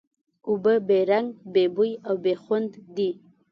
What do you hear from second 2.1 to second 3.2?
بې خوند دي.